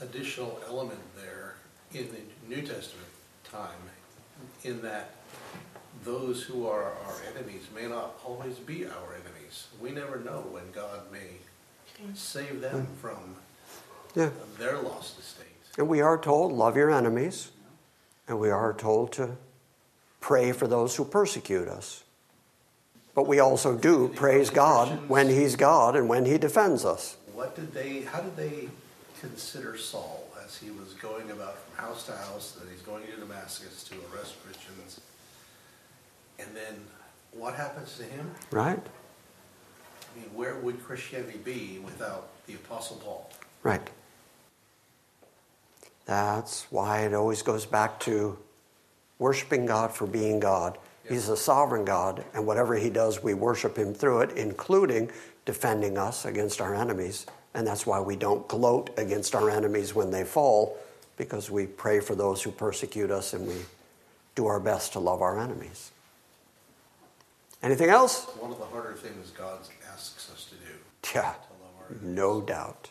[0.00, 1.56] additional element there
[1.92, 3.08] in the New Testament
[3.44, 3.68] time,
[4.64, 5.14] in that
[6.04, 9.66] those who are our enemies may not always be our enemies.
[9.80, 11.38] We never know when God may
[12.14, 12.94] save them hmm.
[12.96, 13.36] from
[14.14, 14.30] Yeah.
[14.58, 15.46] their lost estate.
[15.76, 17.50] And we are told, love your enemies.
[18.26, 19.36] And we are told to
[20.20, 22.04] pray for those who persecute us.
[23.14, 27.16] But we also do praise God when He's God and when He defends us.
[27.34, 28.68] What did they, how did they
[29.20, 33.16] consider Saul as he was going about from house to house, that he's going to
[33.16, 35.00] Damascus to arrest Christians?
[36.38, 36.80] And then
[37.32, 38.30] what happens to him?
[38.50, 38.78] Right?
[38.78, 43.30] I mean, where would Christianity be without the Apostle Paul?
[43.62, 43.90] Right.
[46.06, 48.38] That's why it always goes back to
[49.18, 50.78] worshiping God for being God.
[51.08, 55.10] He's a sovereign God, and whatever He does, we worship Him through it, including
[55.44, 57.26] defending us against our enemies.
[57.54, 60.78] And that's why we don't gloat against our enemies when they fall,
[61.16, 63.56] because we pray for those who persecute us and we
[64.36, 65.90] do our best to love our enemies.
[67.62, 68.24] Anything else?
[68.38, 69.58] One of the harder things God
[69.92, 70.72] asks us to do,
[71.14, 72.90] Yeah, to love our no doubt.